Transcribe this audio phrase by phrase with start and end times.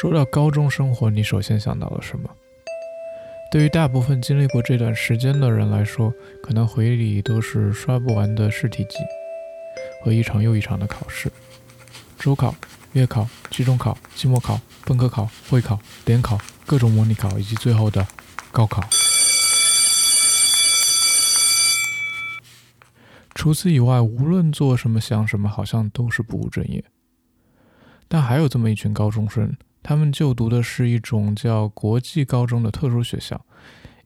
[0.00, 2.30] 说到高中生活，你首先想到了什么？
[3.50, 8.94] 对于大部分经历过这段时间的人来说，可能回忆里都是刷不完的试题集
[10.00, 11.28] 和一场又一场的考试：
[12.16, 12.54] 周考、
[12.92, 15.76] 月考、期中考、期末考、本科考、会考、
[16.06, 18.06] 联考、各种模拟考，以及最后的
[18.52, 18.80] 高考。
[23.34, 26.84] 除此以外，无论做什么、想什么，好像都是不务正业。
[28.06, 29.56] 但还有这么一群高中生。
[29.88, 33.40] 他们就读的是一种叫国际高中的特殊学校。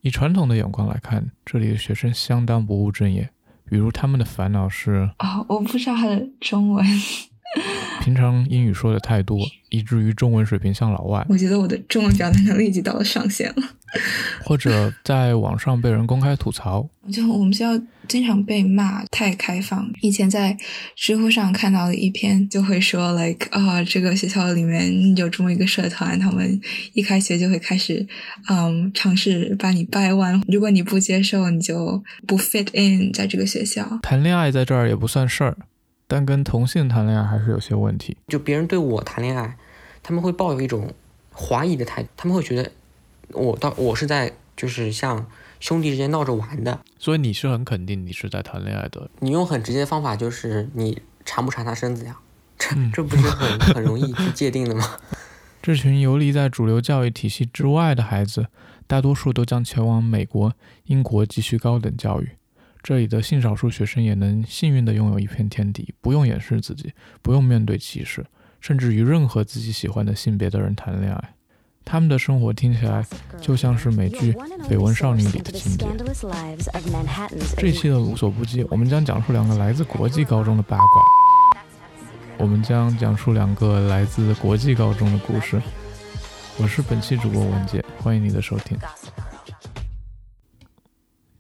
[0.03, 3.29] 以传统的眼光来看，这里的学生相当不务正业。
[3.65, 5.11] 比如，他们的烦恼是……
[5.17, 6.87] 啊，我不知道他的中文。
[8.03, 9.39] 平常英语说的太多，
[9.71, 11.25] 以至于中文水平像老外。
[11.29, 13.63] 我觉得我的中文表达能力已经到了上限了。
[14.43, 19.87] 或者在网上被人公开吐槽，就我们学校经常被骂太开放。
[20.01, 20.57] 以前在
[20.97, 26.59] 知乎上看到的一篇，就会说，like 啊，这个学校里面有这么一个社团，他们
[26.95, 28.07] 一开学就会开始，
[28.49, 30.43] 嗯，尝试把你掰弯。
[30.49, 33.99] 如果你不接受，你就不 fit in 在这个学校。
[34.03, 35.57] 谈恋爱在这儿也不算事儿。
[36.13, 38.15] 但跟同性谈恋爱还是有些问题。
[38.29, 39.57] 就别人对我谈恋爱，
[40.03, 40.93] 他们会抱有一种
[41.35, 42.71] 怀疑的态度，他们会觉得
[43.31, 45.27] 我到我是在就是像
[45.59, 46.79] 兄弟之间闹着玩的。
[46.99, 49.09] 所以你是很肯定你是在谈恋爱的。
[49.21, 52.19] 你用很直接的方法就是你缠不缠他身子呀？
[52.59, 54.85] 这这不是很很容易去界定的吗？
[55.63, 58.49] 这群游离在主流教育体系之外的孩子，
[58.87, 60.53] 大多数都将前往美国、
[60.85, 62.33] 英国继续高等教育。
[62.83, 68.27] 这里的性少数学生也能幸运地拥有一片天地，不用掩饰自己，不用面对歧视，
[68.61, 71.35] 甚至与任何自己喜欢的性别的人谈恋爱。
[71.85, 73.05] 他们的生活听起来
[73.41, 74.33] 就像是美剧
[74.69, 75.87] 《绯闻少女》里的情节。
[77.57, 80.85] 这期的无所不记，我们将讲述两个来自国际高中的八卦。
[82.39, 85.61] 我们将讲述两个来自国际高中的故事。
[86.59, 88.77] 我是本期主播文杰，欢迎你的收听。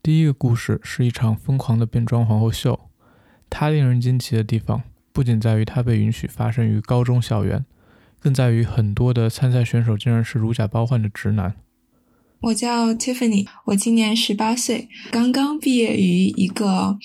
[0.02, 2.90] 第一个故事是一场疯狂的变装皇后秀，
[3.48, 4.82] 它令人惊奇的地方
[5.12, 7.64] 不仅在于它被允许发生于高中校园，
[8.18, 11.54] 更在于很多的参赛选手竟然是如假包换的直男。
[12.40, 16.98] 我叫 Tiffany，我今年十八岁，刚刚毕业于一个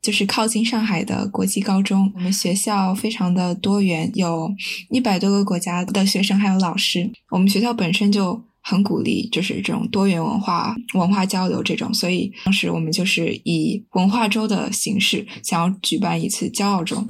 [0.00, 2.10] 就是靠近上海的国际高中。
[2.16, 4.52] 我们学校非常的多元，有
[4.90, 7.12] 一百多个国家的学生还有老师。
[7.30, 8.42] 我们学校本身就。
[8.62, 17.04] 很鼓励，就是这种多元文化文化交流这种，所以当时我们就是以文化周的形式，想要举办一次骄傲周。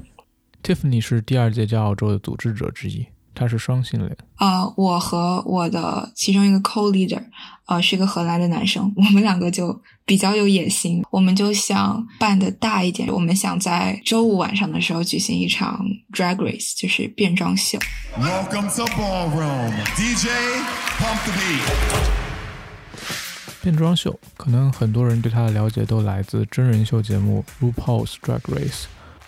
[0.63, 4.17] Tiffany 是第二届骄傲周的组织者之一，他是双性恋。
[4.39, 7.25] 呃，我和我的其中一个 co-leader。
[7.67, 17.79] 呃，是个荷兰的男生，我们两个就比较有野心，我们就想办的大一点，我们想在周五晚上的时候举行一场 drag race，就是变装秀。
[18.19, 20.29] Welcome to ballroom, DJ
[20.99, 22.23] pump the beat。
[23.63, 28.71] 变装秀，可能很多人对它的了解都来自真人秀节目《RuPaul's Drag Race》，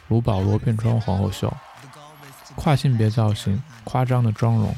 [0.09, 1.55] 卢保罗变装皇后秀，
[2.56, 4.75] 跨性别造型、夸张的妆容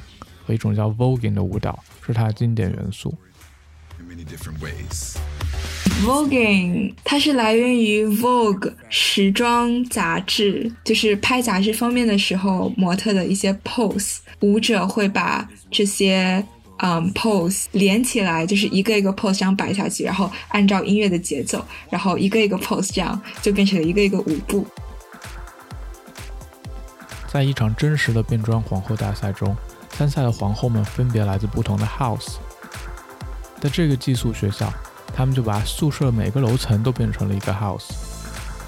[0.47, 3.17] 和一种叫 voguing 的舞蹈是它的经典元素。
[6.05, 16.45] Voguing，它是来源于 Vogue 时装杂志，就是拍杂志封面的时候，模特的一些 pose，舞者会把这些
[16.79, 24.67] 嗯 pose 连起来，就是一个一个 pose 这样摆下去，然后按照音乐的节奏，然后一个一个 pose 这样就变成了一个一个舞步。
[27.27, 29.57] 在一场真实的变装皇后大赛中，
[29.91, 32.37] 参赛的皇后们分别来自不同的 house。
[33.61, 34.73] 在这个寄宿学校，
[35.15, 37.85] 他们就把宿舍每个楼层都变成了一个 house。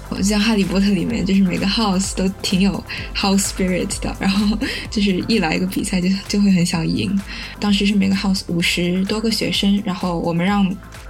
[0.09, 2.83] 我像《哈利波特》里面，就是每个 house 都挺有
[3.15, 4.57] house spirit 的，然后
[4.89, 7.15] 就是一来一个比赛就就会很想赢。
[7.59, 10.67] 当时是每个 house 五十多个学生，然后我们让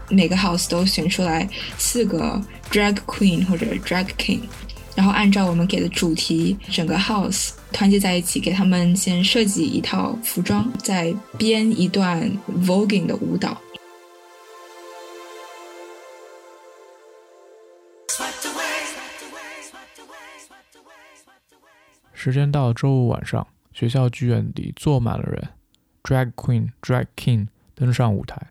[0.10, 1.48] 每个 house 都选出来
[1.78, 4.42] 四个 drag queen 或者 drag king，
[4.96, 12.30] 然后按照我们给的主题，整个 house 团结在一起，给他们先设计一套服装，再编一段
[12.66, 13.58] voguing 的舞蹈。
[22.22, 25.48] 时间到了周五晚上，学校剧院里坐满了人
[26.04, 28.48] ，Drag Queen、Drag King 登上舞台。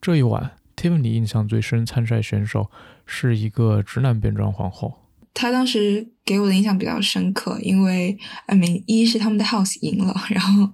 [0.00, 2.68] 这一晚，Tiffany 印象最深参赛选手
[3.06, 4.98] 是一个直男变装皇后。
[5.32, 10.68] 他当时给我的印象比较深刻，因为，I mean，一是他们的 House 赢了，然后，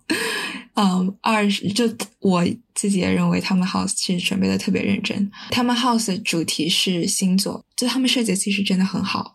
[0.73, 1.85] 嗯，二是就
[2.21, 2.43] 我
[2.75, 5.31] 自己也认为他们 House 其实准备的特别认真。
[5.51, 9.35] 他们 House 的主题是星座，就他们设计其实真的很好。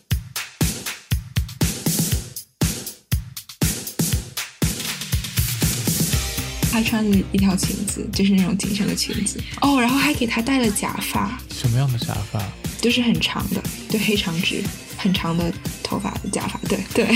[6.71, 12.41] 她穿的一条裙子，就是那种紧身的裙子哦，然后还给她戴了假发，什么样的假发？
[12.81, 14.63] 就是很长的，对，黑长直，
[14.97, 15.53] 很长的
[15.83, 17.07] 头发的假发，对对。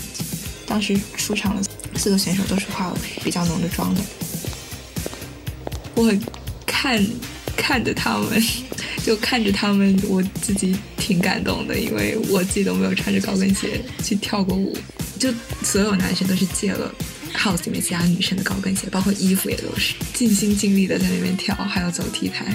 [0.66, 4.00] 当时出场的四个选手都是化了比较浓的妆的，
[5.96, 6.12] 我
[6.64, 7.04] 看
[7.56, 8.40] 看着他们，
[9.04, 14.76] 就看着他们，我自己挺感动的，因为我自己都没有穿着高跟鞋去跳过舞，
[15.18, 16.94] 就所有男生都是借了
[17.34, 22.46] house 里面其他女生的高跟鞋，包括衣服也都是尽心尽力的在那边跳，还要走 T 台。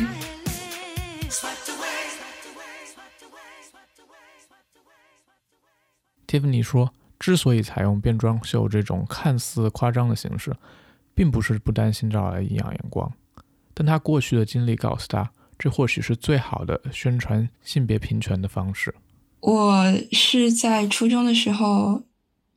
[6.28, 6.94] Tiffany 说。
[7.18, 10.54] 之所以采用变装秀这种看似夸张的形式，
[11.16, 13.12] 并不是不担心招来异样眼光，
[13.74, 18.94] 但他过去的经历告诉他，这或许是最好的宣传性别平权的方式。
[19.40, 22.04] 我是在初中的时候，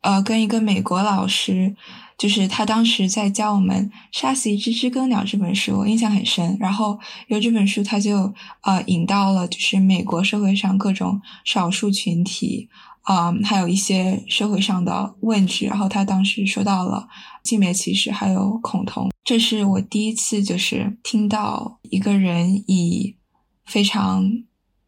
[0.01, 1.77] 呃，跟一个美国老师，
[2.19, 6.55] 就是他当时在教我们《杀死一只知更鸟》这本书，我印象很深。
[6.61, 6.99] 然后
[7.29, 12.69] 有这本书，他就呃引到了就是美国社会上各种少数群体。
[13.03, 17.09] 啊，还有一些社会上的问题，然后他当时说到了
[17.43, 19.11] 性别歧视，还有恐同。
[19.25, 23.17] 这是我第一次就是听到一个人以
[23.65, 24.31] 非常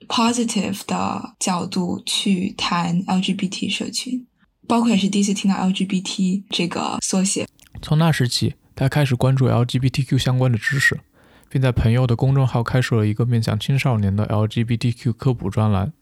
[0.06, 4.26] positive 的角度去谈 LGBT 社群，
[4.70, 7.44] 包括也是第一次听到 LGBT 这个缩写。
[7.82, 11.00] 从那时起，他开始关注 LGBTQ 相关的知识，
[11.48, 15.92] 并在朋友的公众号开设了一个面向青少年的 LGBTQ 科普专栏。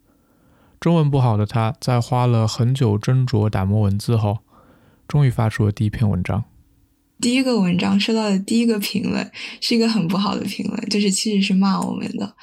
[0.78, 4.40] 中文不好的他，在花了很久斟酌打磨文字后，
[5.08, 6.44] 终于发出了第一篇文章。
[7.22, 9.32] 第一个文章收到的第一个评论
[9.62, 12.34] 是一个很不好的评论，就是其实是骂我们的。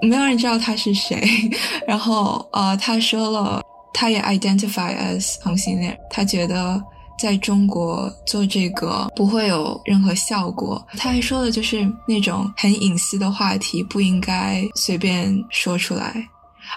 [0.00, 1.20] 没有人知道他是谁。
[1.88, 3.60] 然后呃，他说了，
[3.98, 6.78] 他也 identify as 同性恋，他觉得
[7.18, 10.86] 在中国做这个不会有任何效果。
[10.98, 16.14] 他还说的，就是那种很隐私的话题不应该随便说出来。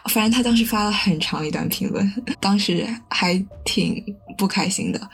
[0.06, 4.02] 反正他当时发了很长一段评论，当时还挺
[4.38, 5.10] 不开心的。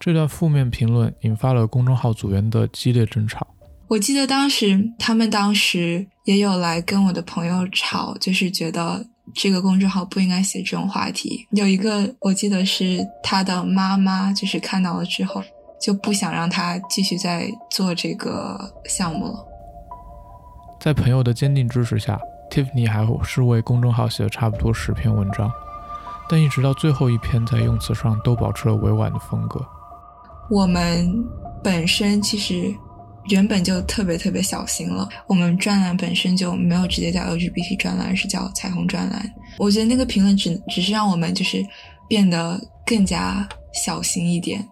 [0.00, 3.46] 这段负面评论引发了公众号组员的激烈争吵。
[3.86, 11.46] 我记得当时他们当时也有来跟我的朋友吵，就是觉得这个公众号不应该写这种话题。
[11.50, 15.42] 有一个我记得是他的妈妈，就是看到了之后
[15.80, 19.46] 就不想让他继续再做这个项目了。
[20.80, 22.18] 在朋友的坚定支持下。
[22.50, 25.50] Tiffany 还是为公众号写了差不多十篇文章，
[26.28, 29.60] 但一直到最后一篇，在用词上都保持了委婉的风格。
[30.50, 31.10] 我们
[31.64, 32.72] 本身其实
[33.28, 39.34] 原本就特别特别小心了，我们专栏本身就没有直接叫 LGBT 专栏，而是叫彩虹专栏。
[39.58, 41.64] 我觉得那个评论只只是让我们就是
[42.08, 43.48] 变得更加
[43.84, 44.66] 小心一点。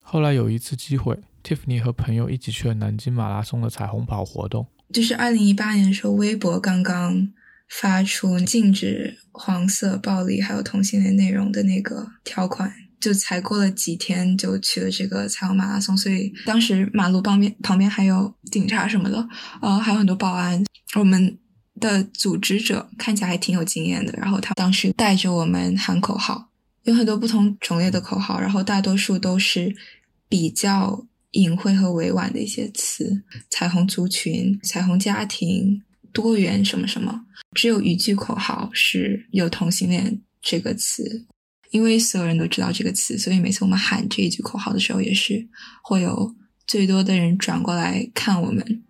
[0.00, 1.18] 后来有一次机会。
[1.40, 4.66] Tiffany 和朋友一起去了南京马拉松的彩虹跑活动。
[4.92, 7.32] 就是二零一八年的时候，微博刚刚
[7.70, 15.96] 发出禁止黄色暴力还有同性恋内容的那个条款，就才过了几天就去了这个彩虹马拉松。
[15.96, 19.28] 所以当时马路旁边旁边还有警察什么的，
[19.60, 20.64] 呃，还有很多保安。
[20.96, 21.38] 我们
[21.80, 26.50] 的组织者看起来还挺有经验的，然后他当时带着我们喊口号，
[26.84, 29.74] 有很多不同种类的口号，然后大多数都是
[30.28, 31.06] 比较。
[31.32, 37.20] 隐晦和委婉的一些词，彩虹族群、彩虹家庭、多元什么什么，
[37.54, 41.26] 只有一句口号是有同性恋这个词，
[41.70, 45.46] 因为所有人都知道这个词，所以每次我们喊这一句口号的时候，也是
[45.82, 46.34] 会有
[46.66, 48.82] 最多的人转过来看我们，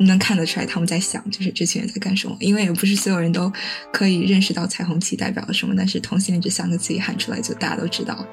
[0.00, 3.52] 能看得出来他们在想，就是这群人在干什么，因为也不是所有人都
[3.92, 8.26] 可以认识到彩虹旗代表了什么，但是同性恋这三个字一喊出来，就大家都知道。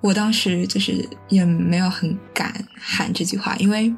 [0.00, 3.92] 我当时就是也没有很敢喊这句话，因为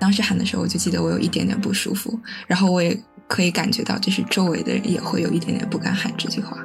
[0.00, 6.56] 当时喊的时候，我就记得我有一点点不舒服，然后我也可以感觉到，就是周围的人也会有一点点不敢喊这句话。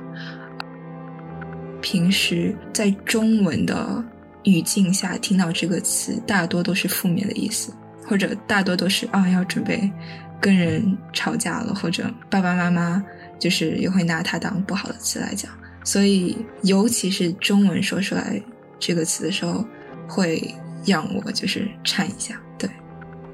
[1.81, 4.03] 平时在中文的
[4.45, 7.71] 语境下听到这个词，大多都是负面的意思，
[8.07, 9.91] 或者大多都是啊要准备
[10.39, 13.03] 跟人吵架了，或者爸爸妈妈
[13.37, 15.51] 就是也会拿它当不好的词来讲，
[15.83, 18.41] 所以尤其是中文说出来。
[18.77, 19.65] 这个词的时候，
[20.05, 20.53] 会
[20.85, 22.39] 让我就是颤一下。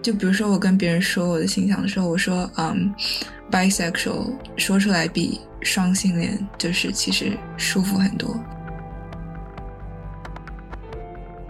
[0.02, 2.94] 就比如说我跟别人说我的形象的时候，我说嗯
[3.52, 8.36] ，bisexual，说出来比双性恋就是其实舒服很多。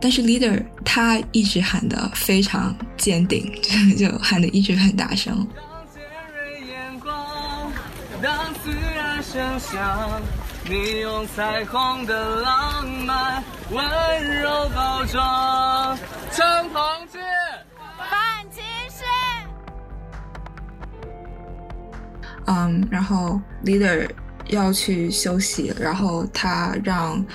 [0.01, 3.51] 但是 leader 他一直喊的非常坚定，
[3.95, 5.47] 就 就喊的一直很大声。
[8.21, 10.21] 当自然声响
[10.69, 13.83] 你用彩虹的浪漫温
[14.41, 15.97] 柔包装
[16.31, 17.17] 长鹏街。
[22.51, 24.09] 嗯，然后 leader
[24.47, 27.25] 要去休息，然后他让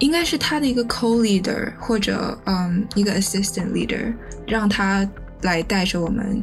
[0.00, 4.12] 应该是他的一个 co-leader 或者嗯一个 assistant leader
[4.48, 5.08] 让他
[5.42, 6.42] 来带着我们，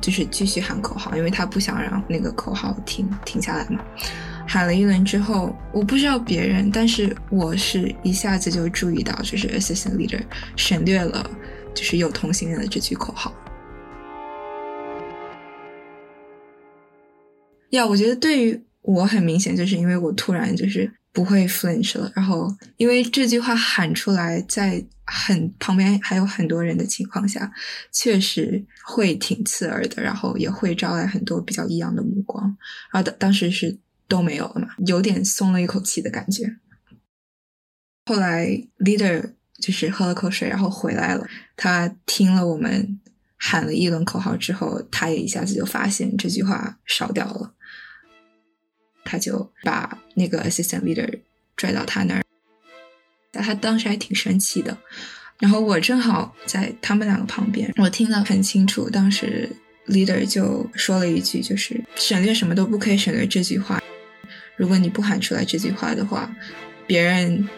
[0.00, 3.80] 就是继续喊口号，因为他不想让那个口号停停下来嘛。
[4.46, 10.20] 喊了一轮之后，我不知道别人，但是我是一下子就注意到，就是 assistant leader
[10.56, 11.28] 省略了
[11.74, 13.32] 就是有同性恋的这句口号。
[17.70, 27.52] 呀，我觉得对于我很明显，就是因为我突然就是不会 flinch 了，然后因为这句话喊出来，在很旁边还有很多人的情况下，
[27.92, 32.44] 确实会挺刺耳的，然后也会招来很多比较异样的目光。
[32.92, 33.76] 然后当当时是
[34.08, 36.56] 都没有了嘛，有点松了一口气的感觉。
[38.06, 38.46] 后来
[38.78, 42.98] leader 就是喝了口水，然后回来了，他听了我们
[43.36, 47.54] 喊了一轮口号之后，他也一下子就发现这句话少掉了。
[49.10, 51.18] 他就把那个 assistant leader
[51.56, 52.22] 拽到他那儿，
[53.32, 54.76] 他当时还挺生气的。
[55.40, 58.88] 然后我正好在他们两个旁边，我听得很清楚。
[58.88, 59.50] 当时
[59.88, 63.82] leader 就说了一句，就是省略什么都不可以省略这句话。
[64.56, 66.32] 如果你不喊出来这句话的话，
[66.86, 67.48] 别人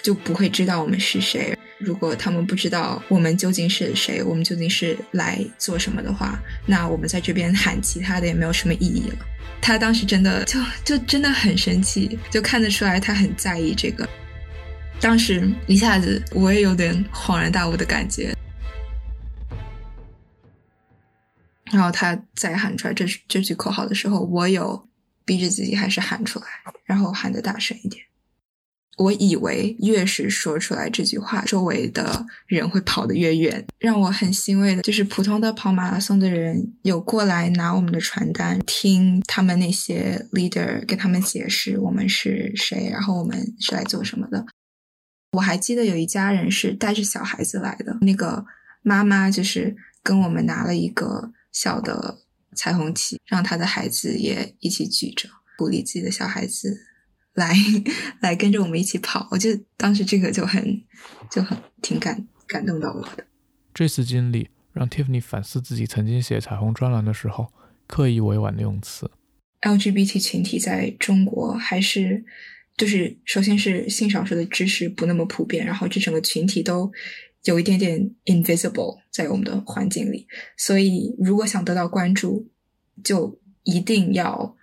[0.00, 1.58] 就不会知道我们是谁。
[1.84, 9.16] 如果他们不知道我们究竟是谁，我们究竟是来做什么的话，那我们在这边喊其他的也没有什么意义了。
[9.60, 14.08] 他当时真的就就真的很生气，就看得出来他很在意这个。
[15.00, 18.34] 当时一下子我也有点恍然大悟的感觉。
[21.72, 24.88] 然后他再喊出来这这句口号的时候，我有
[25.24, 26.46] 逼着自己还是喊出来，
[26.84, 28.04] 然后喊的大声一点。
[28.96, 33.66] 我以为越是说出来这句话，周围的人会跑得越远。
[33.78, 44.46] 让我很欣慰的就是，普通的跑马拉松的人有过来拿我们的传单，听他们那些 leader 跟他们解释我们是谁，然后我们是来做什么的。
[45.32, 48.46] 我还记得有一家人是带着小孩子来的，那个
[48.82, 52.18] 妈妈就是跟我们拿了一个小的
[52.54, 56.93] 彩虹旗，让他的孩子也一起举着，鼓励自己的小孩子。
[57.34, 57.54] 来
[58.20, 60.82] 来跟着我们一起跑，我觉得当时这个就很
[61.30, 63.26] 就很挺感感动到我的。
[63.74, 67.52] 这次经历让 Tiffany 反思自己曾经写彩虹专栏的时候
[67.86, 69.10] 刻意委婉的用词。
[69.62, 72.24] LGBT 群体在中国还是
[72.76, 76.92] 就是首先是性少数的知识不那么普遍，然后这整个群体都
[77.44, 80.26] 有一点点 invisible 在我们的环境里，
[80.56, 82.48] 所以如果想得到关注，
[83.02, 84.56] 就一定要。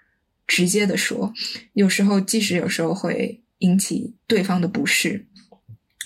[0.47, 1.33] 直接的说，
[1.73, 5.27] 有时候即使有时候会引起对方的不适，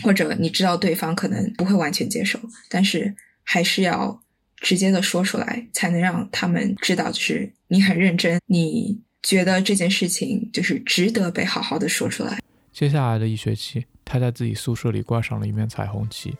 [0.03, 2.39] 或者你知道对方可能不会完全接受，
[2.69, 4.21] 但是还是要
[4.57, 12.39] 直接的说出来，才能让他们知道，就是你很认真，你觉得这件事情就是值得被好好的说出来。
[12.71, 16.35] 接下来的一学期，他在自己宿舍里挂上了一面彩虹旗。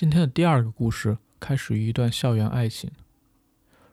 [0.00, 2.90] 今天的第二个故事开始于一段校园爱情。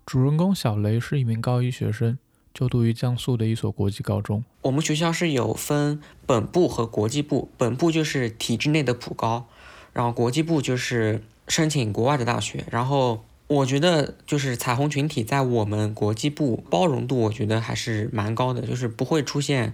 [0.05, 2.17] 主人公小雷是一名高一学生，
[2.53, 4.41] 就读于江苏的一所国际高中。
[4.61, 9.49] 我们学校是有分本部和国际部，本部就是体制内的普高，
[9.91, 12.63] 然后国际部就是申请国外的大学。
[12.71, 19.73] 然后我觉得就是彩虹群体在我们国际部包容度，我觉得还是蛮高的，就是不会出现。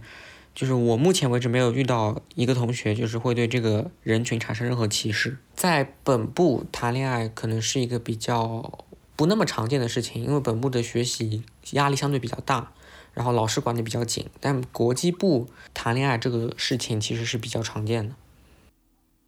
[0.55, 5.37] 就是我目前为止没有遇到一个同学，就是会对这个人群产生任何歧视。
[5.55, 12.71] 在本部谈恋爱可能是一个比较不那么常见的事情，因为本部的学习压力相对比较大，
[13.13, 14.25] 然后老师管得比较紧。
[14.39, 18.15] 但国际部谈恋爱这个事情其实是比较常见的。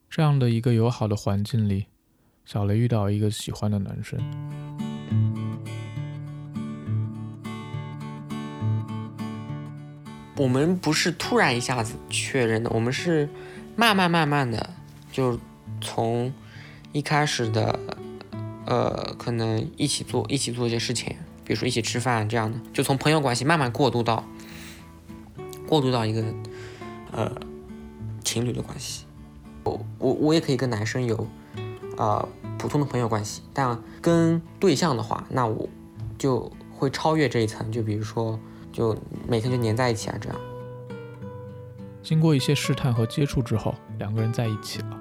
[0.10, 1.86] 这样的一个友好的环境里，
[2.46, 4.20] 小雷遇到一个喜欢的男生。
[10.38, 13.30] 我们不是突然一下子确认的，我们是
[13.78, 14.70] 慢慢慢慢的，
[15.12, 15.40] 就
[15.82, 16.34] 从
[16.92, 17.80] 一开始的，
[18.66, 24.24] 呃，可能一起做一起做一些事情，比如说一起吃饭这样的，就从朋友关系慢慢过渡到
[25.68, 26.24] 过渡到一个
[27.12, 27.32] 呃
[28.24, 29.06] 情侣的关系。
[29.64, 31.28] 我我我也可以跟男生有
[31.98, 35.70] 啊普通的朋友关系，但跟对象的话，那我
[36.18, 38.40] 就会超越这一层，就比如说。
[38.76, 38.94] 就
[39.26, 40.38] 每天就黏在一起啊，这样。
[42.04, 45.00] 经过一些试探和接触之后，两个人在一起了。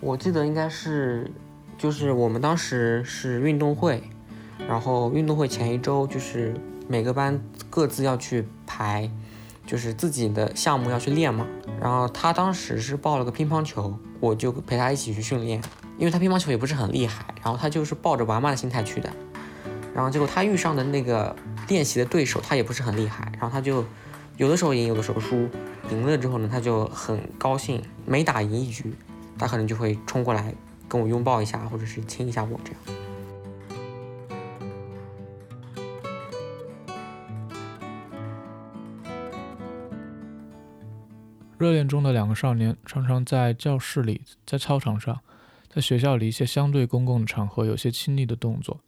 [0.00, 1.30] 我记得应该是，
[1.76, 4.02] 就是我们当时是运动会，
[4.66, 6.54] 然后运动会前一周就是
[6.88, 7.38] 每个班
[7.68, 9.10] 各自要去排，
[9.66, 11.46] 就是自己的项目要去练嘛。
[11.78, 15.60] 然后他当时是报了个乒乓球，我就陪他一起去训练，
[15.98, 19.10] 因为他乒乓球也不是很厉害，然后他就是抱着玩玩的心态去的。
[19.94, 21.36] 然后结果他遇上的那个
[21.68, 23.84] 练习的对手，他也不是很厉害，然后他就
[24.38, 25.46] 有的时候赢，有的时候输。
[25.90, 28.94] 赢了之后呢，他就很高兴，每打赢一局。
[29.40, 30.54] 他可能就会冲过来
[30.86, 32.80] 跟我拥抱一下，或者是亲一下我这样。
[41.56, 45.20] 热恋中的两个少年常常在教室里、在操场上、
[45.72, 48.80] 在学校里一些相对公共的场合有些亲昵的动作。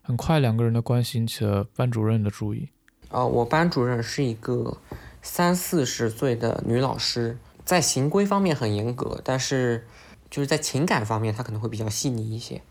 [0.00, 2.68] 很快，两个人的关系引起了班主任的注意。
[3.08, 4.78] 呃，我班主任是一个
[5.22, 7.36] 三四十岁的女老师。
[7.64, 9.86] 在行规方面很严格，但是
[10.30, 12.62] 就是在情感方面，他可能会比较细腻一些。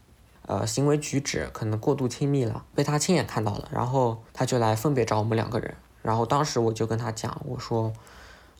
[0.47, 5.75] 呃，行为举止可能过度亲密了，被他亲眼看到了，然后他就来分别找我们两个人。
[6.01, 7.93] 然后当时我就跟他讲，我说，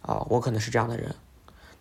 [0.04, 1.14] 啊，我可能是这样的人。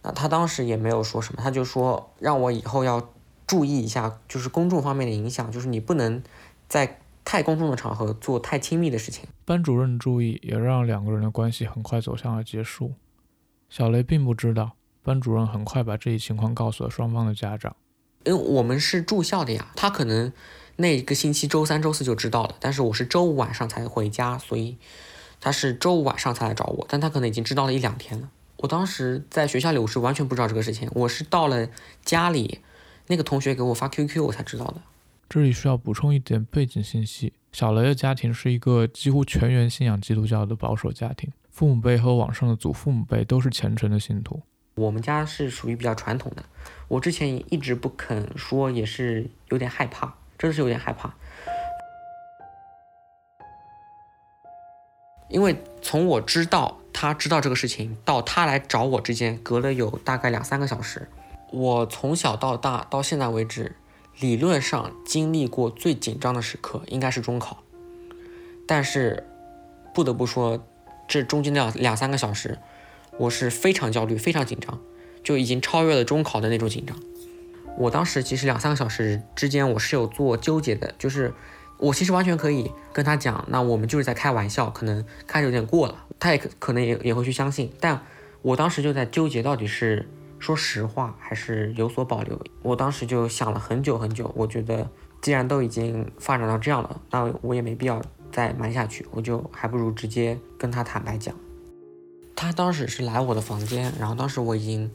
[0.02, 3.11] 那他当时也没有说什么，他就说让我以后要
[3.47, 6.23] 注意一下，就是公众方面的影响，就是你不能
[6.66, 9.28] 在太公众的场合做太亲密的事情。
[9.45, 12.95] 班主任注意，也让两个人的关系很快走向了结束。
[13.70, 14.72] 小雷并不知道，
[15.02, 17.74] 班主任很快把这一情况告诉了双方的家长。
[18.24, 20.30] 因为我们是住校的呀，他可能
[20.76, 24.76] 那一个星期周三、周四就知道了，但是我是周五晚上才回家，所以
[25.40, 28.28] 他是周五晚上才来找我，但他可能已经知道了一两天了。
[28.56, 31.68] 我当时在学校里，我是完全不知道这个事情，我是到了
[32.04, 32.58] 家里，
[33.06, 34.82] 那个同学给我发 QQ，我才知道的。
[35.28, 41.30] 这里需要补充一点背景信息：小雷的家庭是一个几乎全员信仰基督教的保守家庭。
[41.50, 44.41] 父母辈和网上的祖父母辈都是虔诚的信徒。
[44.76, 46.43] 我们家是属于比较传统的。
[46.89, 51.13] 我之前一直不肯说，也是有点害怕，真的是有点害怕。
[55.28, 61.08] 因为从我知道他知道这个事情到他来找我之间，隔了有大概两三个小时。
[61.52, 63.76] 我从小到大到现在为止，
[64.19, 67.63] 理论上经历过最紧张的时刻应该是中考，
[68.67, 69.28] 但是
[69.93, 70.65] 不得不说。
[71.10, 72.56] 这中间的两两三个小时，
[73.18, 74.78] 我是非常焦虑、非常紧张，
[75.25, 76.96] 就已经超越了中考的那种紧张。
[77.76, 81.34] 我当时其实两三个小时之间，我是有做纠结的，就是
[81.78, 87.73] 我其实完全可以跟他讲，那我们就是在开玩笑，可能开的有点过了，他也可可能也也会去相信。
[87.80, 88.00] 但
[88.42, 92.40] 我当时就在纠结，到底是说实话还是有所保留。
[92.62, 94.88] 我当时就想了很久很久，我觉得
[95.20, 98.00] 既然都已经发展到这样了，那我也没必要。
[98.32, 101.34] 再瞒下去，我就还不如直接跟他坦白讲。
[102.34, 104.90] 他当时是来我的房间，然后当时我已经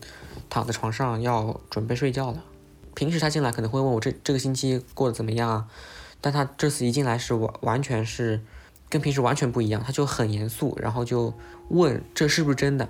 [0.49, 2.43] 躺在床上要准备睡觉了。
[2.95, 5.67] 平时他进来可能会问我这这个星期过得怎么样啊，
[6.21, 8.41] 但他这次一进来是完完全是
[8.89, 11.33] 跟平时完全不一样，他就很严肃，然后就
[11.69, 12.89] 问这是不是真的。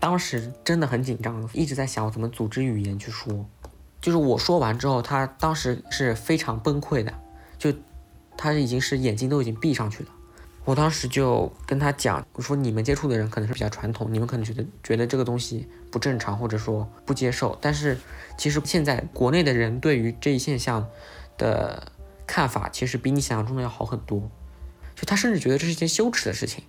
[0.00, 3.46] 当时真的很紧张，一直在想我怎么组织语言去说。
[4.00, 7.14] 就是我说完之后，他当时是非常崩溃的，
[7.56, 7.72] 就。
[8.42, 10.08] 他已经是眼睛都已经闭上去了，
[10.64, 17.56] 我当时就跟他讲，我说你们接触的人可能是比较传统，你们可能觉得觉得这个东西不正常，或者说不接受。
[17.60, 17.96] 但是
[18.36, 20.88] 其实现在国内的人对于这一现象
[21.38, 21.92] 的
[22.26, 24.28] 看法，其实比你想象中的要好很多。
[24.96, 26.64] 就他甚至觉得这是一件羞耻的事情。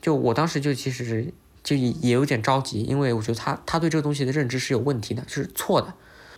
[0.00, 5.92] 就我当时就其实就也也有点着急，因为我觉得他他对这个东西的认知是有问题的，是错的。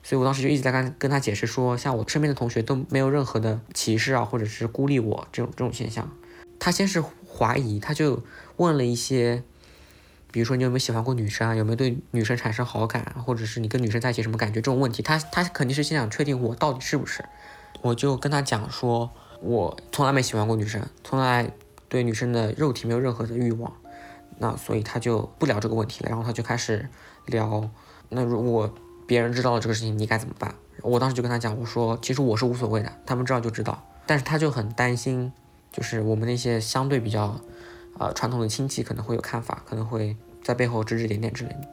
[0.07, 6.09] 所以我当时就一直在跟跟他解释说，像我身边的同学都没有任何的歧视啊，或者是孤立我这种这种现象。
[6.61, 8.23] 他先是怀疑，他就
[8.55, 9.42] 问了一些，
[10.31, 15.03] 比如说你有没有喜欢过女生啊，有没有对女生产生好感，或者是你跟女生在一起什么感觉这种问题。
[15.03, 17.25] 他他肯定是先想确定我到底是不是。
[17.83, 21.51] 我就跟他讲说，我从来没喜欢过女生，从来
[21.88, 23.73] 对女生的肉体没有任何的欲望。
[24.38, 26.88] 那所以他就不聊这个问题了，然后他就开始
[27.25, 27.69] 聊，
[28.09, 28.73] 那如果。
[29.07, 30.55] 别人知道了这个事情，你该怎么办？
[30.83, 33.83] 我当时就跟他讲，我说其实我是无所谓的，他们知道就知道。
[34.05, 35.33] 但是他就很担心，
[35.73, 37.40] 就是我们那些相对比较，
[37.99, 41.69] 呃传统的亲戚可能会有看法，可能会在背后指指点点之类的。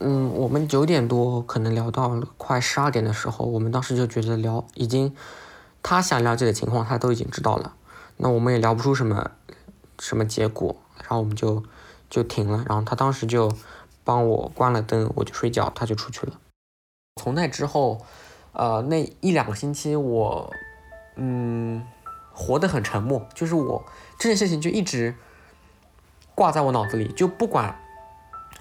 [0.00, 5.12] 嗯，我们九点多可能聊到了快十二点的时候，我们当时就觉得聊已经，
[5.82, 7.74] 他想了解的情况他都已经知道了，
[8.18, 9.32] 那我们也聊不出什么
[9.98, 11.64] 什么结果，然后我们就。
[12.10, 13.52] 就停了，然后他当时就
[14.04, 16.32] 帮我关了灯，我就睡觉，他就出去了。
[17.20, 18.00] 从那之后，
[18.52, 20.52] 呃，那一两个星期我，
[21.16, 21.84] 嗯，
[22.32, 23.84] 活得很沉默，就是我
[24.18, 25.14] 这件事情就一直
[26.34, 27.78] 挂在我脑子里，就不管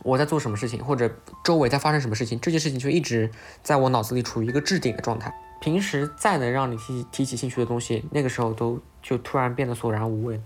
[0.03, 1.09] 我在做什么事情，或者
[1.43, 3.31] 周围在发生什么事情，这件事情就一直
[3.63, 5.33] 在我脑子里处于一个置顶的状态。
[5.59, 10.39] 平时再能让你提提起兴趣的东西，那个时候都就突然变得索然无味。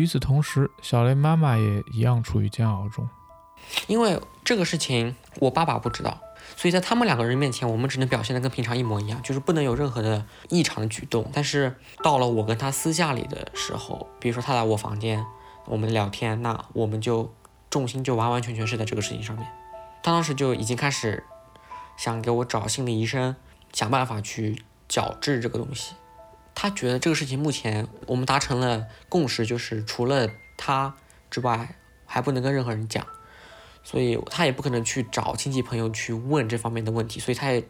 [0.00, 3.06] 与此同时，小雷妈妈也一样处于煎熬中。
[3.86, 6.18] 因为这个事情我爸爸不知道，
[6.56, 11.30] 所以在他们两个人面前，我们只能表现得跟平常一模一样，就是不能有任何的异常的举动。
[11.34, 15.22] 但是到了我跟他私下里的时候，比如说他来我房间，
[15.66, 17.30] 我们聊天，那我们就
[17.68, 19.46] 重心就完完全全是在这个事情上面。
[20.02, 21.22] 他当时就已经开始
[21.98, 23.36] 想给我找心理医生，
[23.74, 25.94] 想办法去矫治这个东西。
[26.62, 30.94] 他觉得这个事情目前我们达成了共识，就是除了他
[31.30, 33.06] 之外，还不能跟任何人讲。
[33.82, 37.64] 所以他也不可能去找亲戚朋友去问这方面的问题，所以他也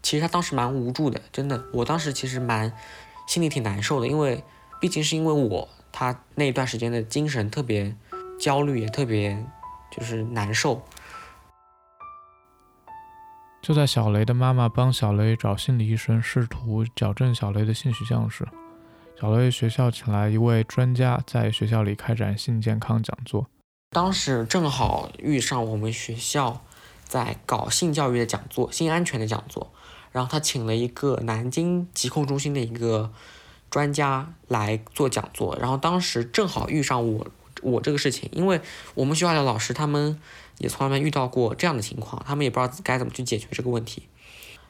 [0.00, 2.72] 其实他当时蛮无助的，真的，我当时其实蛮
[3.26, 4.44] 心里挺难受的，因为
[4.80, 7.96] 毕竟是因为我他那一段时间的精神特别
[8.38, 9.44] 焦虑，也特别
[9.90, 10.86] 就是难受。
[13.66, 18.46] 就在小雷的妈妈帮小雷找心理医生，试图矫正小雷的性取向时，
[19.20, 23.48] 小雷学校请来一位专家，在学校里开展性健康讲座。
[23.90, 26.62] 当时正好遇上我们学校
[27.02, 29.72] 在搞性教育的讲座、性安全的讲座，
[30.12, 33.10] 然后他请了一个南京疾控中心的一个
[33.68, 37.26] 专家来做讲座，然后当时正好遇上我
[37.62, 38.60] 我这个事情，因为
[38.94, 40.20] 我们学校的老师他们
[40.58, 44.08] 也从来没遇到过这样的情况，他们也不知道该怎么去解决这个问题，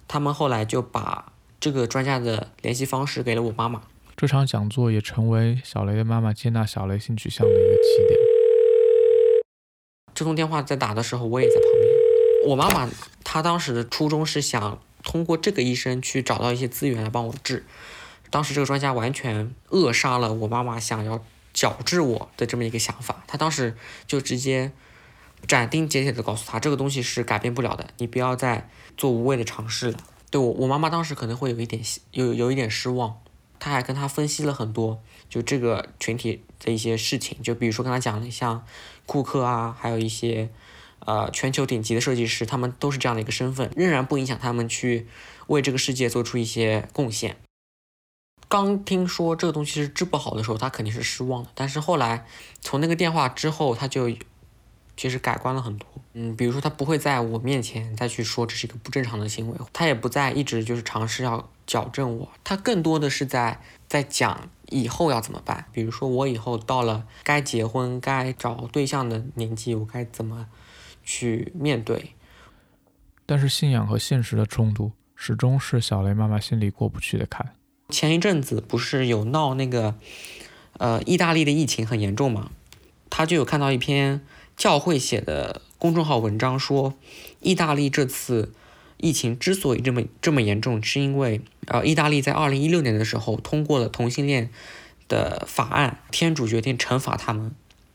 [0.09, 3.83] 他们后来就把这个专家的联系方式给了我妈妈。
[4.17, 8.19] 这场讲座也成为小雷的妈妈接纳小雷性取向的一个起点。
[10.15, 12.49] 这通电话在打的时候，我也在旁边。
[12.49, 12.91] 我妈妈
[13.23, 17.67] 她当时的初衷是想通过这个医生去找到一些资源来帮我治。
[18.31, 21.23] 当时这个专家完全扼杀了我妈妈想要
[21.53, 23.23] 矫治我的这么一个想法。
[23.27, 24.73] 他当时就直接
[25.47, 29.99] 斩钉截铁的告诉他，这个东西是改变不了的，你不要再做无谓的尝试了。
[30.31, 33.19] 对我，我妈妈当时可能会有一点有有一点失望。
[33.59, 38.65] 她还跟他分析了很多，就这个群体的一些事情，就比如说跟他讲了像
[39.07, 40.51] 库克啊，还有一些
[41.01, 45.07] 呃全球顶级的设计师，他们都是这样的一个身份，仍然不影响他们去
[45.47, 47.37] 为这个世界做出一些贡献。
[48.49, 52.27] 刚听说这个东西是治不好的时候，他肯定是失望的，但是后来
[52.61, 54.11] 从那个电话之后，他就
[54.97, 55.87] 其实改观了很多。
[56.15, 61.49] 嗯，比如说他不会在我面前再去说这是一个不正常的行为，他也不再一直就是尝试要。
[61.67, 65.65] 矫正我，他更多的是在在讲以后要怎么办。
[65.73, 70.47] 比如说，我以后到了该结婚、该找对象的年纪，我该怎么
[71.03, 72.13] 去面对？
[73.27, 77.53] 但是信仰和现实的冲突，始终是小雷妈妈心里过不去的坎。
[77.89, 79.97] 前一阵子不是有闹那个，
[80.79, 82.53] 呃，意大利的疫情很严重嘛？
[83.11, 84.25] 他就有看到一篇
[84.57, 86.95] 教会写的公众号文章，说
[87.41, 88.53] 意大利这次。
[88.99, 94.49] 疫情之所以这么这么严重，是因为呃，意大利在二零一六年的时候通过了同性恋
[95.07, 97.55] 的法案，天主决定惩罚他们。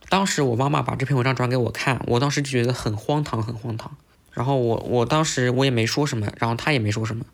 [0.09, 3.97] 当时我妈妈把这篇文章转给我看，我当时就觉得很荒唐，很荒唐。
[4.31, 7.25] 然后我我当时我也没说什么，然后他也没说什么。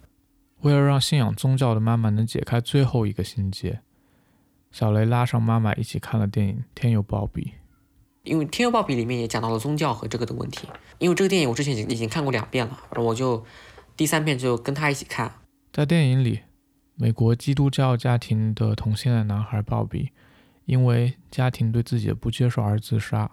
[0.62, 3.82] 为了让信仰宗教的妈妈能解开最后一个心结，
[4.72, 7.42] 小雷拉上妈妈一起看了电影《天佑鲍比》。
[8.28, 10.68] 因为《天佑鲍比》里面也讲到了宗教和这个的问题。
[11.00, 13.46] 因为这个电影我之前已经已经看过两遍了，我就
[13.96, 15.32] 第三遍就跟他一起看。
[15.72, 16.42] 在电影里，
[16.96, 20.10] 美国基督教家庭的同性恋男孩鲍比，
[20.66, 23.32] 因为家庭对自己的不接受而自杀。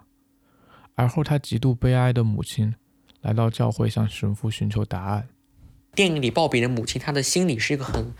[0.93, 2.75] 而后他极度悲哀的母亲
[3.21, 5.27] 来到教会向神父寻求答案。
[5.93, 8.13] 电影里鲍比的母亲，她的心理是一个很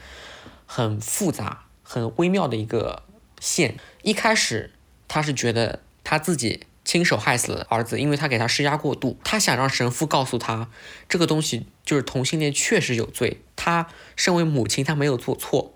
[0.66, 3.04] 很复杂、很微妙的一个
[3.40, 3.78] 线。
[4.02, 4.72] 一开始，
[5.08, 5.82] 她是觉得。
[6.06, 9.20] 他自己亲手害死了儿子，因为他给他施压过度。
[9.26, 10.70] 他想让神父告诉他，
[11.10, 13.42] 这个东西就是同性恋确实有罪。
[13.56, 15.74] 他身为母亲，他没有做错。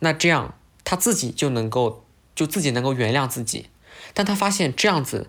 [0.00, 2.04] 那这样他自己就能够
[2.36, 3.70] 就自己能够原谅自己。
[4.14, 5.26] 但他发现这样子，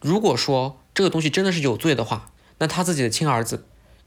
[0.00, 3.64] 如果说这个东西真的是有罪的话，那他自己的亲儿子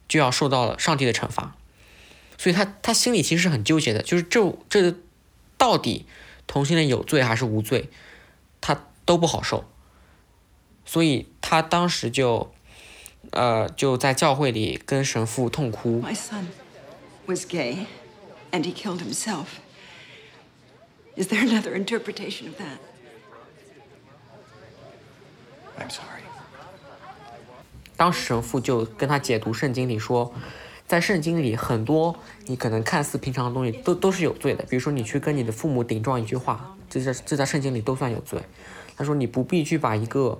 [0.08, 1.56] 就要受到了上帝的惩罚。
[2.38, 4.96] 所以他他心里其实是很纠结的，就是这这
[5.58, 6.06] 到底
[6.46, 7.90] 同性恋有罪还是无罪？
[8.66, 9.66] 他都不好受，
[10.86, 12.50] 所以他当时就，
[13.32, 16.02] 呃，就在教会里跟神父痛哭。
[16.02, 16.46] My son
[17.26, 17.88] was gay,
[18.54, 19.48] and he killed himself.
[21.18, 22.80] Is there another interpretation of that?
[25.78, 26.24] I'm sorry.
[27.98, 30.34] 当时神父就跟他解读圣经里说，
[30.88, 36.78] 在圣经里很多你可能看似平常的东西都都是有罪的，比如说你去跟你的父母顶撞一句话。
[37.02, 38.40] 这在这在圣经里都算有罪，
[38.96, 40.40] 他说你不必去把一个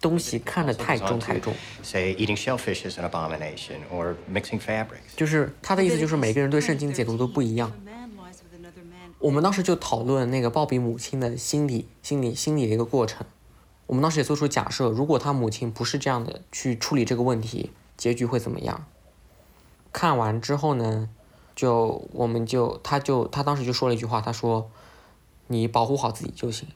[0.00, 1.54] 东西看得太重太重。
[1.82, 5.16] Say eating shellfish is an abomination, or mixing fabrics.
[5.16, 7.72] 就是他的意思就是每个人对圣经解读都不一样。
[9.18, 13.26] 我们当时就讨论那个鲍比母亲的心理、心理、心理的一个过程。
[13.86, 18.84] 我们当时也做出假设，如果他母亲不是这样的去处理这个问题，结局会怎么样？
[19.92, 21.08] 看完之后呢，
[21.56, 24.70] 就我们就他就他当时就说了一句话，他说
[25.48, 26.68] ：“你保护好自己就行。”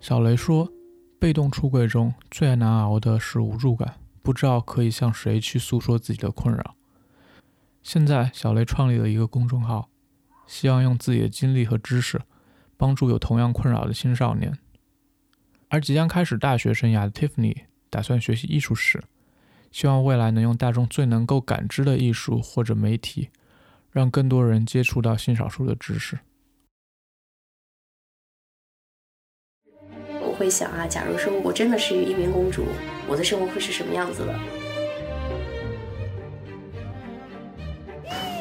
[0.00, 0.72] 小雷说，
[1.18, 6.76] 被动出柜中最难熬的是无助感，不知道可以向谁去诉说自己的困扰。
[7.82, 9.90] 现在，小雷创立了一个公众号，
[10.46, 12.22] 希望用自己的经历和知识，
[12.78, 14.56] 帮助有同样困扰的青少年。
[15.68, 19.04] 而即将开始大学生涯的 Tiffany 打算学习艺术史，
[19.70, 23.28] 希望未来能用大众最能够感知的艺术或者媒体，
[23.92, 26.18] 让更多人接触到性少数的知识。
[30.20, 32.64] 我会想啊，假如说我真的是一名公主，
[33.08, 34.32] 我的生活会是什么样子的？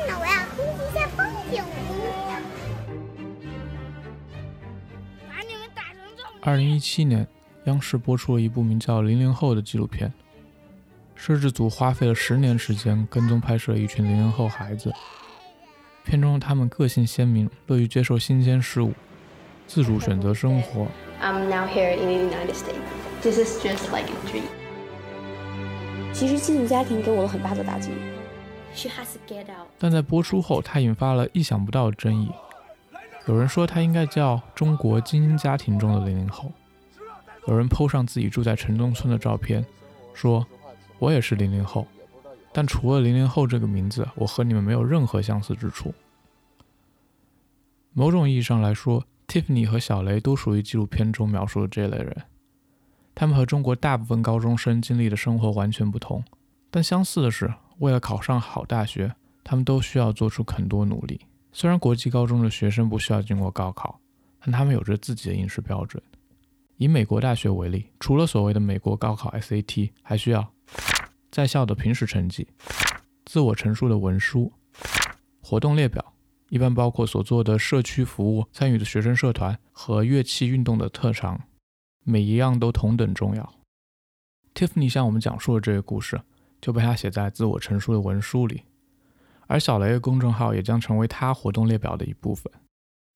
[0.07, 1.63] 那我要一下风景。
[5.27, 7.27] 把你们打成这么二零一七年，
[7.65, 10.13] 央视播出了一部名叫《零零后》的纪录片。
[11.27, 14.93] 摄制组花费了十年时间跟踪拍摄一群零零后孩子。
[16.05, 18.93] 片中他们个性鲜明，乐于接受新鲜事物，
[19.67, 20.87] 自主选择生活。
[21.21, 22.79] I'm now here in the United States.
[23.21, 24.43] This is just like a dream.
[26.13, 27.91] 其实寄宿家庭给我了很大的打击。
[28.73, 29.67] She has to get out.
[29.77, 32.31] 但在播出后，它引发了意想不到的争议。
[33.25, 36.53] 有人说它应该叫“中国精英家庭中的零零后”，
[37.47, 39.65] 有人 PO 上自己住在城中村的照片，
[40.13, 40.47] 说
[40.99, 41.87] ：“我也是零零后，
[42.51, 45.93] 但除了零零后这个名字，我和你们没有任何相似之处。”
[47.93, 52.15] 某种意义上来说，Tiffany 和小雷都属于纪录片中描述的这类人。
[53.15, 56.23] 他们和中国大部分高中生经历的生活完全不同，
[56.69, 61.19] 但相似的是，为了考上好大学，他们都需要做出很多努力。
[61.51, 63.99] 虽然国际高中的学生不需要经过高考，
[64.39, 66.01] 但他们有着自己的应试标准。
[66.75, 70.47] 以美国大学为例，除了所谓的美国高考 SAT，还需要
[71.37, 72.47] 在校的平时成绩、
[73.23, 74.51] 自我陈述的文书、
[75.39, 76.15] 活动列表，
[76.49, 81.39] 一般包括所做的社区服务、参与的学生社团和乐器运动的特长，
[82.03, 83.53] 每一样都同等重要。
[84.55, 86.19] Tiffany 向我们讲述了这个故事，
[86.59, 88.63] 就被他写在自我陈述的文书里。
[89.45, 92.51] 而小雷的公众号也将成为他活动列表的一部分。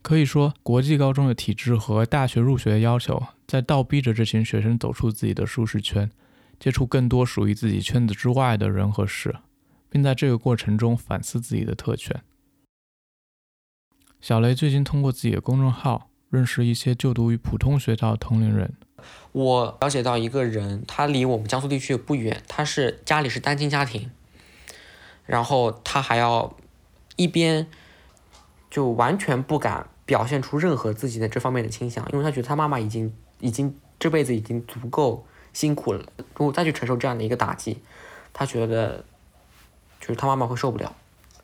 [0.03, 6.11] 可以说，国际高中的体制和大学入学的要求，在倒逼着这群学生走出自己的舒适圈，
[6.61, 9.37] 接触更多属于自己圈子之外的人和事，
[9.89, 12.21] 并在这个过程中反思自己的特权。
[14.19, 18.75] 小雷最近通过自己的公众号认识一些就读于普通学校的同龄人。
[19.31, 24.11] 我了解到一个人，他离我们江苏地区也不远，他是家里是单亲家庭，
[25.25, 26.55] 然后他还要
[27.15, 27.65] 一边
[28.69, 36.03] 就完全不敢表现出任何自己的这方面的倾向，因为他觉得他妈妈已经已经这辈子已经足够辛苦了，
[36.35, 37.79] 如果再去承受这样的一个打击，
[38.33, 39.03] 他觉得
[39.99, 40.95] 就是他妈妈会受不了。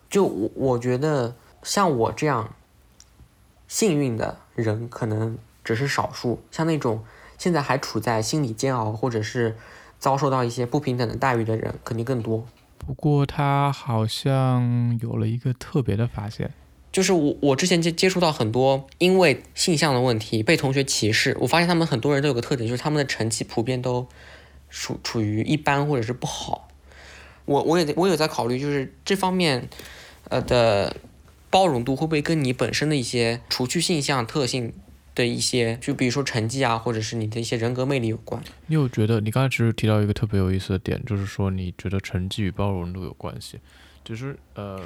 [0.10, 2.54] 就我我觉得像我这样
[3.67, 7.04] 幸运的人可能只是少数，像那种
[7.38, 9.58] 现在还处在心理煎熬或者是
[10.00, 12.46] 遭受到一些不平等的待遇的人肯定更多。
[12.78, 16.54] 不过他好像有了一个特别的发现，
[16.98, 24.08] 就是我我之前接接触到很多因为性向的问题被同学歧视，我发现他们很多人都有个特点，就是他们的成绩普遍都
[24.72, 26.70] 处处于一般或者是不好。
[27.46, 29.70] 我我也我有在考虑，就是这方面
[30.30, 30.96] 呃的
[31.52, 34.74] 包容度会不会跟你本身的一些除去性向特性
[35.14, 38.42] 的一些，就比如说成绩啊，或者是你的一些人格魅力有关。
[38.66, 43.60] 你有觉得你刚才其实提到一个特别有意思的点，就是说你觉得成绩与包容度有关系，
[44.04, 44.82] 就是呃，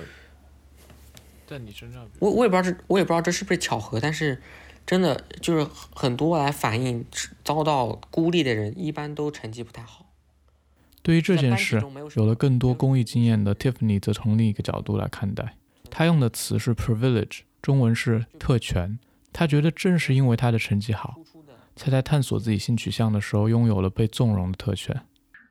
[1.51, 4.41] 在你身上，我我也不知道这我也不知道这是不是巧合，但是
[4.85, 7.05] 真的就是很多来反映
[7.43, 10.05] 遭到孤立的人，一般都成绩不太好。
[11.01, 15.57] 对于这件事有，有了更多公益经验的 Tiffany 则从另一个角度来看待。
[15.89, 18.97] 他用的词是 privilege，中文是特权。
[19.33, 21.19] 他觉得正是因为他的成绩好，
[21.75, 25.01] 才在探索自己性取向的时候拥有了被纵容的特权。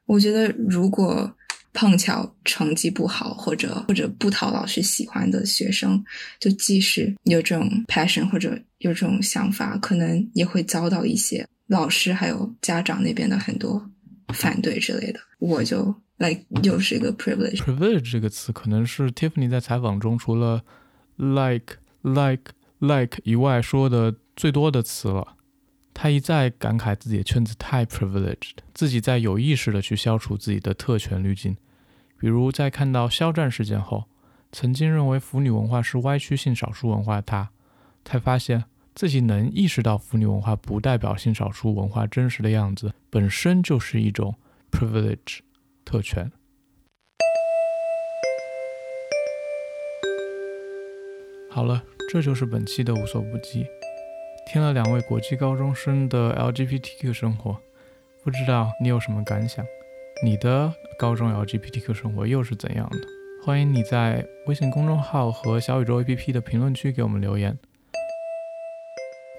[0.06, 1.36] 我觉得如果
[1.72, 6.02] 碰巧成绩不好，或者或者不讨老师喜欢的学生，
[6.38, 13.88] 就即使有这种 passion 或者有这种想法，可能也会遭到一些老师还有家长那边的很多
[14.34, 15.20] 反对之类的。
[15.38, 17.58] 我就，like 又是一个 privilege。
[17.58, 20.62] privilege 这个词可能是 Tiffany 在采访中除了
[21.16, 25.36] like like like 以外说的最多的词了。
[26.02, 31.54] 他一再感慨自己的圈子太 privileged，自己在有意识的去消除自己的特权滤镜。
[32.18, 34.04] 比如在看到肖战事件后，
[34.50, 37.50] 曾经认为腐女文化是歪曲性少数文化的他，
[38.02, 44.34] 才发现自己能意识到腐女文化不代表性少数文化真实的样子，本身就是一种
[44.70, 45.40] privilege
[45.84, 46.32] 特权。
[51.50, 53.66] 好了，这就是本期的无所不记。
[54.52, 57.56] 听了两位国际高中生的 LGBTQ 生活，
[58.24, 59.64] 不知道你有什么感想？
[60.24, 62.98] 你的高中 LGBTQ 生活又是怎样的？
[63.46, 67.56] 欢迎你在微信公众号和小宇宙 APP 的评论区给我们留言。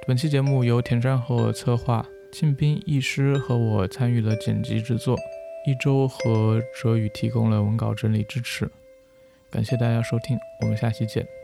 [0.08, 5.18] 本期节目由田山和我策划，庆斌艺师和我参与了剪辑制作，
[5.66, 8.66] 一周和哲宇提供了文稿整理支持。
[9.50, 11.41] 感谢大家收听，我们下期见。